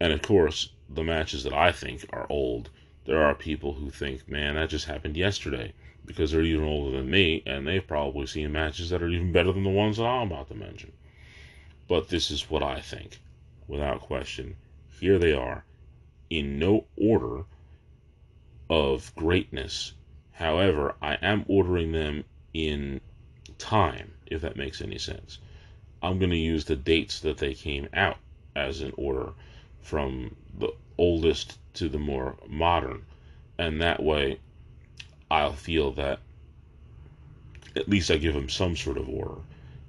[0.00, 2.70] And of course, the matches that I think are old
[3.04, 5.72] there are people who think, man, that just happened yesterday
[6.04, 9.52] because they're even older than me and they've probably seen matches that are even better
[9.52, 10.92] than the ones that I'm about to mention.
[11.88, 13.20] But this is what I think,
[13.66, 14.56] without question.
[15.00, 15.64] Here they are,
[16.30, 17.44] in no order
[18.70, 19.94] of greatness.
[20.30, 23.00] However, I am ordering them in
[23.58, 25.38] time, if that makes any sense.
[26.02, 28.18] I'm going to use the dates that they came out
[28.56, 29.32] as an order
[29.80, 33.04] from the oldest to the more modern.
[33.58, 34.38] And that way,
[35.30, 36.20] I'll feel that
[37.76, 39.40] at least I give them some sort of order.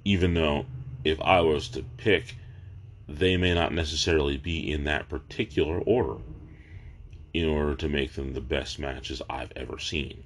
[0.04, 0.66] Even though
[1.04, 2.36] if I was to pick,
[3.08, 6.20] they may not necessarily be in that particular order
[7.34, 10.22] in order to make them the best matches I've ever seen.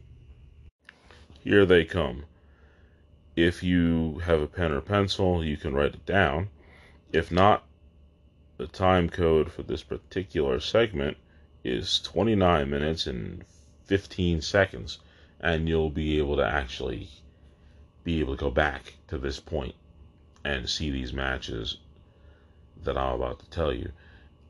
[1.42, 2.24] Here they come.
[3.40, 6.50] If you have a pen or pencil, you can write it down.
[7.12, 7.62] If not,
[8.56, 11.18] the time code for this particular segment
[11.62, 13.44] is 29 minutes and
[13.84, 14.98] 15 seconds,
[15.38, 17.10] and you'll be able to actually
[18.02, 19.76] be able to go back to this point
[20.44, 21.76] and see these matches
[22.82, 23.92] that I'm about to tell you.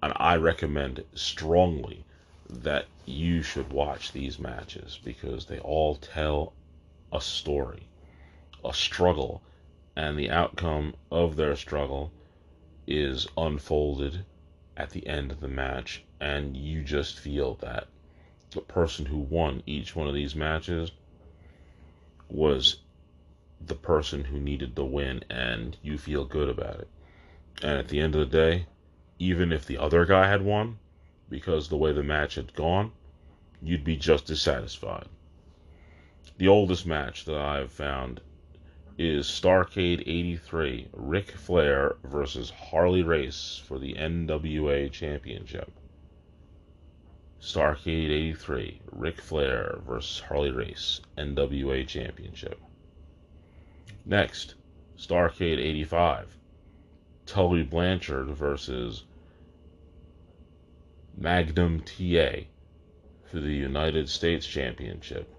[0.03, 2.07] And I recommend strongly
[2.49, 6.55] that you should watch these matches because they all tell
[7.13, 7.83] a story,
[8.65, 9.43] a struggle,
[9.97, 12.13] and the outcome of their struggle
[12.87, 14.25] is unfolded
[14.77, 17.87] at the end of the match and you just feel that
[18.51, 20.91] the person who won each one of these matches
[22.29, 22.79] was
[23.61, 26.89] the person who needed the win, and you feel good about it.
[27.63, 28.67] And at the end of the day,
[29.19, 30.79] even if the other guy had won,
[31.29, 32.93] because the way the match had gone,
[33.61, 35.09] you'd be just as satisfied.
[36.39, 38.21] The oldest match that I've found
[38.99, 45.71] is Starcade 83, Ric Flair versus Harley Race for the NWA Championship.
[47.41, 52.61] Starcade 83, Ric Flair versus Harley Race, NWA Championship.
[54.05, 54.57] Next,
[54.99, 56.37] Starcade 85,
[57.25, 59.05] Tully Blanchard versus
[61.17, 62.47] Magnum TA
[63.31, 65.33] for the United States Championship.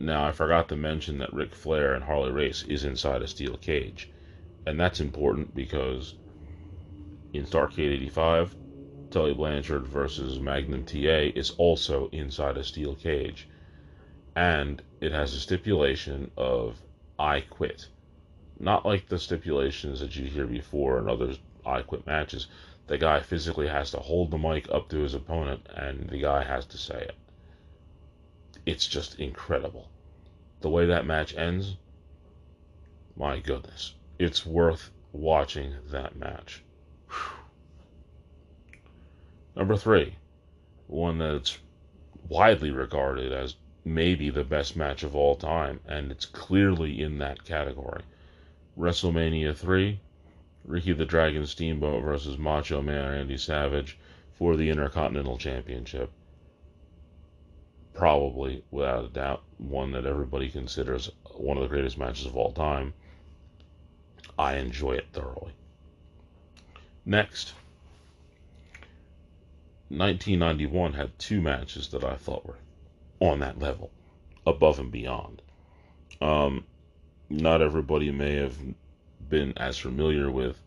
[0.00, 3.56] Now, I forgot to mention that Ric Flair and Harley Race is inside a steel
[3.56, 4.08] cage.
[4.64, 6.14] And that's important because
[7.32, 8.54] in Starcade 85,
[9.10, 13.48] Tully Blanchard versus Magnum TA is also inside a steel cage.
[14.36, 16.80] And it has a stipulation of
[17.18, 17.88] I quit.
[18.56, 21.34] Not like the stipulations that you hear before in other
[21.66, 22.46] I quit matches.
[22.86, 26.44] The guy physically has to hold the mic up to his opponent and the guy
[26.44, 27.16] has to say it
[28.68, 29.88] it's just incredible.
[30.60, 31.76] The way that match ends,
[33.16, 36.62] my goodness, it's worth watching that match.
[37.08, 37.38] Whew.
[39.56, 40.16] Number three,
[40.86, 41.56] one that's
[42.28, 43.56] widely regarded as
[43.86, 48.02] maybe the best match of all time, and it's clearly in that category.
[48.78, 49.98] WrestleMania 3,
[50.66, 53.96] Ricky the Dragon Steamboat versus Macho Man Randy Savage
[54.34, 56.12] for the Intercontinental Championship
[57.98, 62.52] probably, without a doubt, one that everybody considers one of the greatest matches of all
[62.52, 62.94] time.
[64.38, 65.50] I enjoy it thoroughly.
[67.04, 67.54] Next,
[69.88, 72.58] 1991 had two matches that I thought were
[73.18, 73.90] on that level,
[74.46, 75.42] above and beyond.
[76.20, 76.66] Um,
[77.28, 78.56] not everybody may have
[79.28, 80.62] been as familiar with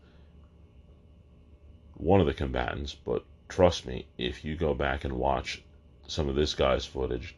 [1.93, 5.63] one of the combatants, but trust me, if you go back and watch
[6.11, 7.35] some of this guy's footage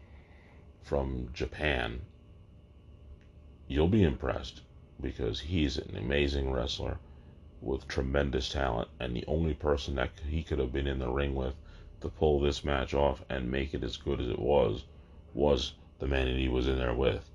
[0.82, 2.02] from Japan,
[3.68, 4.62] you'll be impressed
[5.00, 6.98] because he's an amazing wrestler
[7.62, 11.36] with tremendous talent, and the only person that he could have been in the ring
[11.36, 11.54] with
[12.02, 14.84] to pull this match off and make it as good as it was
[15.36, 17.30] was the man that he was in there with.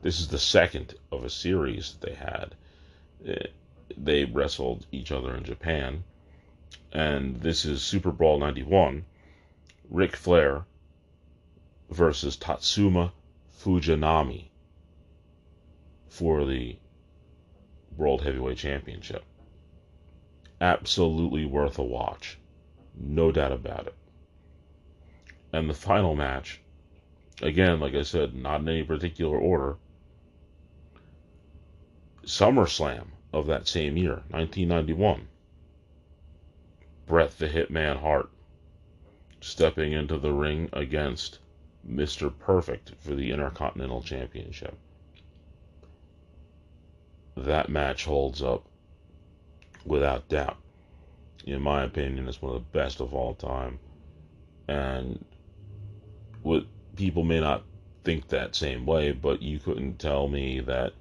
[0.00, 2.56] This is the second of a series that they had.
[3.96, 6.02] They wrestled each other in Japan,
[6.92, 9.04] and this is Super Brawl 91,
[9.92, 10.64] Ric Flair
[11.90, 13.12] versus Tatsumi
[13.54, 14.48] Fujinami
[16.08, 16.78] for the
[17.94, 19.22] World Heavyweight Championship.
[20.62, 22.38] Absolutely worth a watch.
[22.98, 23.94] No doubt about it.
[25.52, 26.62] And the final match,
[27.42, 29.76] again, like I said, not in any particular order.
[32.24, 35.28] SummerSlam of that same year, 1991.
[37.06, 38.30] Bret the Hitman Hart
[39.42, 41.40] stepping into the ring against
[41.86, 42.32] Mr.
[42.38, 44.78] Perfect for the Intercontinental Championship.
[47.36, 48.64] That match holds up
[49.84, 50.58] without doubt.
[51.44, 53.80] In my opinion, it's one of the best of all time.
[54.68, 55.24] And
[56.42, 56.64] what
[56.94, 57.64] people may not
[58.04, 60.92] think that same way, but you couldn't tell me that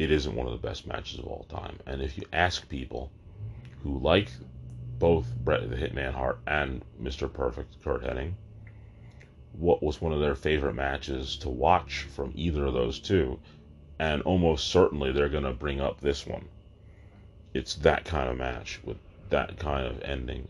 [0.00, 1.78] it isn't one of the best matches of all time.
[1.86, 3.12] And if you ask people
[3.84, 4.30] who like
[5.02, 7.30] both Bret the Hitman Hart and Mr.
[7.30, 8.34] Perfect Curt Hennig,
[9.52, 13.36] what was one of their favorite matches to watch from either of those two,
[13.98, 16.48] and almost certainly they're going to bring up this one.
[17.52, 18.96] It's that kind of match with
[19.28, 20.46] that kind of ending.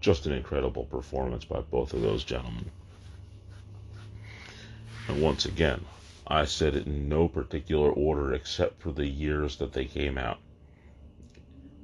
[0.00, 2.70] Just an incredible performance by both of those gentlemen.
[5.08, 5.84] And once again,
[6.28, 10.38] I said it in no particular order except for the years that they came out.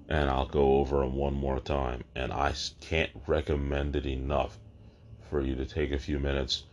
[0.09, 2.05] And I'll go over them one more time.
[2.15, 4.59] And I can't recommend it enough
[5.29, 6.65] for you to take a few minutes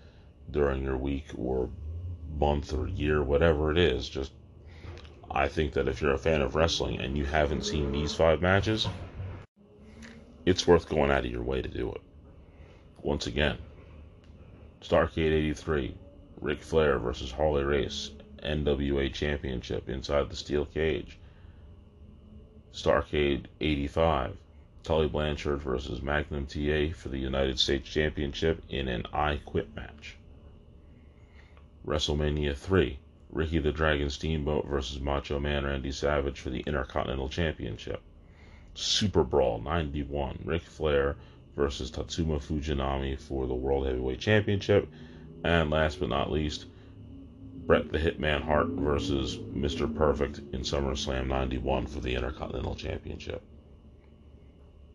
[0.50, 1.70] during your week or
[2.40, 4.08] month or year, whatever it is.
[4.08, 4.32] Just,
[5.30, 8.42] I think that if you're a fan of wrestling and you haven't seen these five
[8.42, 8.88] matches,
[10.46, 12.02] it's worth going out of your way to do it.
[13.02, 13.58] Once again,
[14.82, 15.96] Starcade 83,
[16.42, 18.12] Ric Flair versus Harley Race,
[18.44, 21.18] NWA Championship inside the steel cage.
[22.76, 24.36] Starcade 85,
[24.84, 30.18] Tully Blanchard versus Magnum TA for the United States Championship in an I Quit match.
[31.88, 33.00] WrestleMania 3,
[33.32, 38.02] Ricky the Dragon Steamboat versus Macho Man Randy Savage for the Intercontinental Championship.
[38.74, 41.16] Super Brawl 91, Ric Flair
[41.56, 44.90] versus Tatsumi Fujinami for the World Heavyweight Championship.
[45.46, 46.66] And last but not least,
[47.66, 49.94] Bret the Hitman Hart versus Mr.
[49.94, 53.42] Perfect in SummerSlam 91 for the Intercontinental Championship.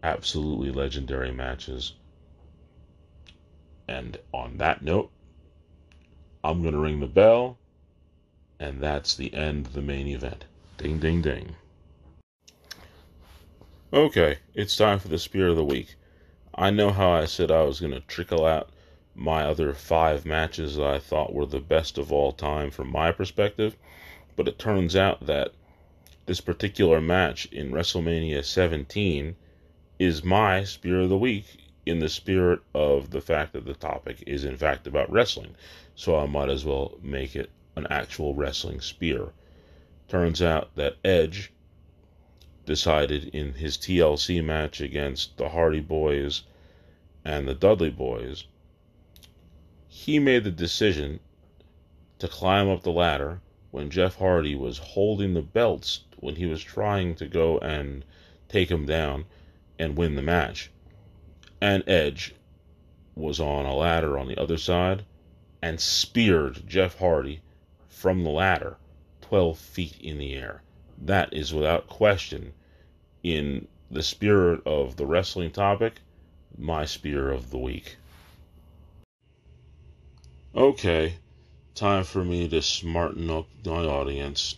[0.05, 1.95] Absolutely legendary matches.
[3.89, 5.11] And on that note,
[6.45, 7.59] I'm going to ring the bell,
[8.61, 10.45] and that's the end of the main event.
[10.79, 11.57] Ding, ding, ding.
[13.93, 15.97] Okay, it's time for the Spear of the Week.
[16.55, 18.71] I know how I said I was going to trickle out
[19.21, 23.12] my other five matches that I thought were the best of all time from my
[23.12, 23.77] perspective,
[24.35, 25.53] but it turns out that
[26.25, 29.37] this particular match in WrestleMania 17
[29.99, 31.45] is my Spear of the Week
[31.85, 35.55] in the spirit of the fact that the topic is in fact about wrestling.
[35.95, 39.33] So I might as well make it an actual wrestling spear.
[40.09, 41.53] Turns out that Edge
[42.64, 46.45] decided in his TLC match against the Hardy Boys
[47.23, 48.45] and the Dudley Boys,
[50.07, 51.21] he made the decision
[52.19, 53.39] to climb up the ladder
[53.71, 58.03] when Jeff Hardy was holding the belts when he was trying to go and
[58.49, 59.27] take him down
[59.79, 60.71] and win the match.
[61.61, 62.35] And Edge
[63.15, 65.05] was on a ladder on the other side
[65.61, 67.43] and speared Jeff Hardy
[67.87, 68.79] from the ladder
[69.21, 70.63] 12 feet in the air.
[70.97, 72.55] That is without question
[73.23, 76.01] in the spirit of the wrestling topic,
[76.57, 77.99] my spear of the week.
[80.53, 81.15] Okay,
[81.77, 84.57] time for me to smarten up my audience.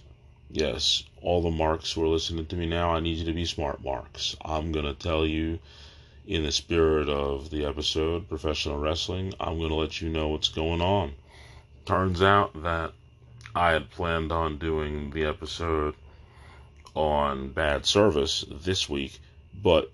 [0.50, 3.44] Yes, all the marks who are listening to me now, I need you to be
[3.44, 4.34] smart marks.
[4.42, 5.58] I'm going to tell you,
[6.26, 10.48] in the spirit of the episode, professional wrestling, I'm going to let you know what's
[10.48, 11.12] going on.
[11.84, 12.92] Turns out that
[13.54, 15.94] I had planned on doing the episode
[16.94, 19.20] on bad service this week,
[19.54, 19.92] but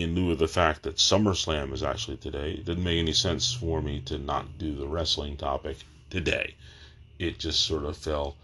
[0.00, 3.52] in lieu of the fact that SummerSlam is actually today, it didn't make any sense
[3.52, 5.78] for me to not do the wrestling topic
[6.10, 6.54] today.
[7.18, 8.36] It just sort of fell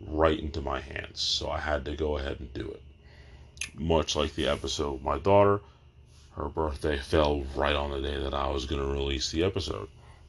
[0.00, 2.82] right into my hands, so I had to go ahead and do it.
[3.74, 5.60] Much like the episode with my daughter,
[6.32, 9.88] her birthday fell right on the day that I was going to release the episode.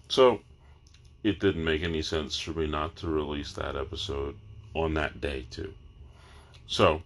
[0.09, 0.41] So
[1.23, 4.35] it didn't make any sense for me not to release that episode
[4.73, 5.73] on that day, too.
[6.67, 7.03] So,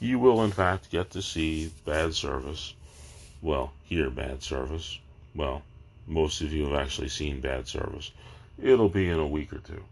[0.00, 2.74] you will in fact get to see bad service.
[3.42, 4.98] Well, hear bad service.
[5.34, 5.62] Well,
[6.06, 8.12] most of you have actually seen bad service.
[8.62, 9.82] It'll be in a week or two.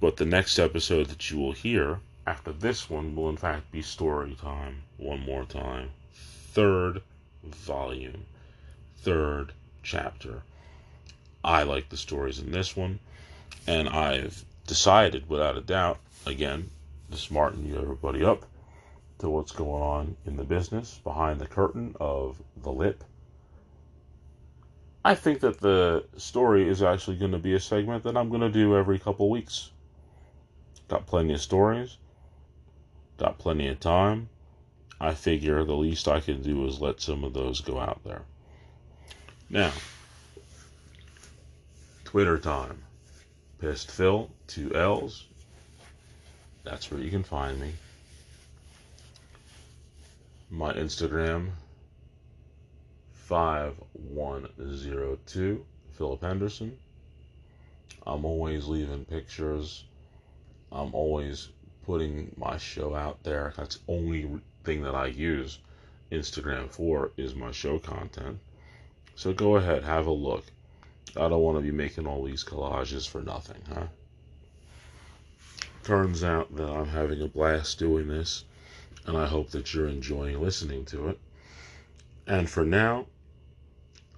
[0.00, 3.82] But the next episode that you will hear after this one will in fact be
[3.82, 5.90] story time one more time.
[6.52, 7.02] Third
[7.42, 8.24] volume,
[8.98, 9.52] third
[9.82, 10.42] chapter.
[11.42, 13.00] I like the stories in this one,
[13.66, 16.70] and I've decided without a doubt, again,
[17.10, 18.44] to smarten everybody up
[19.18, 23.04] to what's going on in the business behind the curtain of the lip.
[25.04, 28.42] I think that the story is actually going to be a segment that I'm going
[28.42, 29.70] to do every couple weeks.
[30.88, 31.98] Got plenty of stories,
[33.16, 34.28] got plenty of time.
[35.00, 38.22] I figure the least I can do is let some of those go out there.
[39.48, 39.72] Now,
[42.04, 42.82] Twitter time.
[43.60, 45.26] Pissed Phil, two L's,
[46.62, 47.72] that's where you can find me.
[50.50, 51.50] My Instagram,
[53.12, 56.78] 5102 Philip Henderson.
[58.06, 59.84] I'm always leaving pictures.
[60.72, 61.50] I'm always
[61.84, 63.52] putting my show out there.
[63.56, 65.58] That's the only thing that I use
[66.10, 68.38] Instagram for is my show content.
[69.14, 70.44] So go ahead, have a look.
[71.16, 73.86] I don't want to be making all these collages for nothing, huh?
[75.88, 78.44] turns out that I'm having a blast doing this,
[79.08, 81.18] and I hope that you're enjoying listening to it.
[82.26, 83.06] And for now,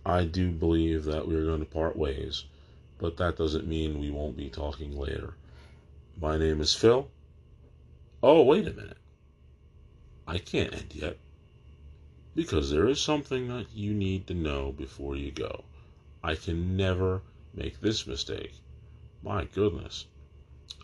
[0.05, 2.43] I do believe that we're going to part ways,
[2.99, 5.34] but that doesn't mean we won't be talking later.
[6.20, 7.09] My name is Phil.
[8.20, 8.97] Oh, wait a minute.
[10.26, 11.18] I can't end yet.
[12.34, 15.62] Because there is something that you need to know before you go.
[16.20, 17.22] I can never
[17.55, 18.55] make this mistake.
[19.22, 20.07] My goodness.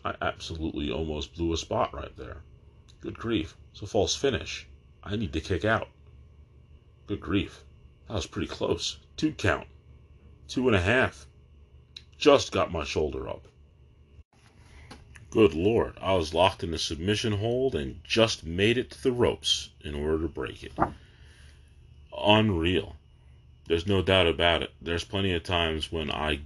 [0.04, 2.42] I absolutely almost blew a spot right there.
[3.06, 3.56] Good grief.
[3.70, 4.66] It's a false finish.
[5.04, 5.90] I need to kick out.
[7.06, 7.62] Good grief.
[8.08, 8.98] That was pretty close.
[9.16, 9.68] Two count.
[10.48, 11.28] Two and a half.
[12.18, 13.46] Just got my shoulder up.
[15.30, 19.12] Good lord, I was locked in a submission hold and just made it to the
[19.12, 20.72] ropes in order to break it.
[22.12, 22.96] Unreal.
[23.68, 24.72] There's no doubt about it.
[24.82, 26.40] There's plenty of times when I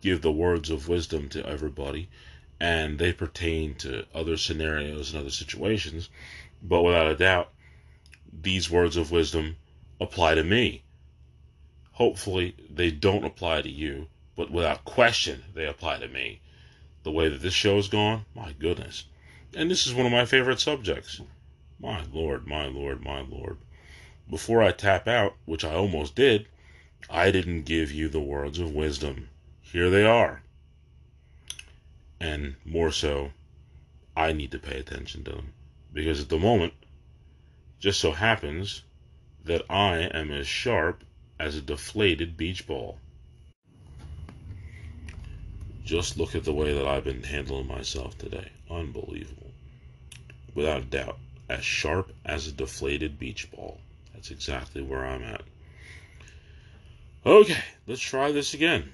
[0.00, 2.08] give the words of wisdom to everybody
[2.64, 6.08] and they pertain to other scenarios and other situations.
[6.62, 7.52] But without a doubt,
[8.32, 9.56] these words of wisdom
[10.00, 10.82] apply to me.
[11.92, 16.40] Hopefully, they don't apply to you, but without question, they apply to me.
[17.02, 19.04] The way that this show is gone, my goodness.
[19.54, 21.20] And this is one of my favorite subjects.
[21.78, 23.58] My lord, my lord, my lord.
[24.30, 26.48] Before I tap out, which I almost did,
[27.10, 29.28] I didn't give you the words of wisdom.
[29.60, 30.43] Here they are.
[32.24, 33.32] And more so,
[34.16, 35.52] I need to pay attention to them.
[35.92, 36.72] Because at the moment,
[37.78, 38.80] just so happens
[39.44, 41.04] that I am as sharp
[41.38, 42.98] as a deflated beach ball.
[45.84, 48.48] Just look at the way that I've been handling myself today.
[48.70, 49.50] Unbelievable.
[50.54, 51.18] Without a doubt,
[51.50, 53.78] as sharp as a deflated beach ball.
[54.14, 55.42] That's exactly where I'm at.
[57.26, 58.92] Okay, let's try this again.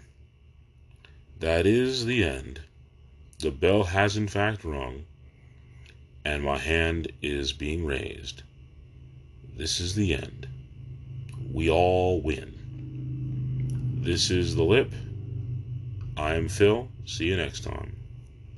[1.38, 2.62] That is the end.
[3.40, 5.06] The bell has in fact rung,
[6.26, 8.42] and my hand is being raised.
[9.56, 10.46] This is the end.
[11.50, 14.02] We all win.
[14.04, 14.92] This is the lip.
[16.18, 16.90] I am Phil.
[17.06, 17.99] See you next time.